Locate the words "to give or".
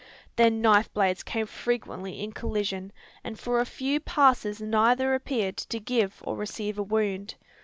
5.57-6.35